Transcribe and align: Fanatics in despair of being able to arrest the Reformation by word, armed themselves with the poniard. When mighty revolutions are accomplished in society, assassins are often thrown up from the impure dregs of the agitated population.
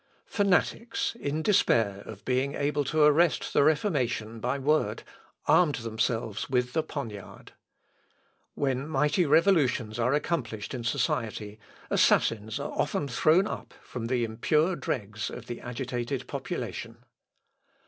Fanatics 0.25 1.13
in 1.19 1.43
despair 1.43 2.01
of 2.07 2.25
being 2.25 2.55
able 2.55 2.83
to 2.85 3.03
arrest 3.03 3.53
the 3.53 3.61
Reformation 3.63 4.39
by 4.39 4.57
word, 4.57 5.03
armed 5.45 5.75
themselves 5.75 6.49
with 6.49 6.73
the 6.73 6.81
poniard. 6.81 7.51
When 8.55 8.87
mighty 8.87 9.27
revolutions 9.27 9.99
are 9.99 10.15
accomplished 10.15 10.73
in 10.73 10.83
society, 10.83 11.59
assassins 11.91 12.59
are 12.59 12.71
often 12.71 13.07
thrown 13.07 13.45
up 13.45 13.75
from 13.83 14.07
the 14.07 14.23
impure 14.23 14.75
dregs 14.75 15.29
of 15.29 15.45
the 15.45 15.61
agitated 15.61 16.25
population. 16.25 17.03